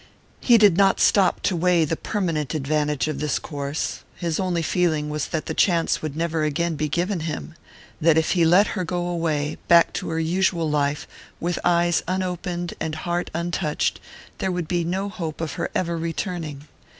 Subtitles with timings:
[0.39, 3.99] He did not stop to weigh the permanent advantage of this course.
[4.15, 7.53] His only feeling was that the chance would never again be given him
[8.01, 11.07] that if he let her go away, back to her usual life,
[11.39, 13.99] with eyes unopened and heart untouched,
[14.39, 16.67] there would be no hope of her ever returning.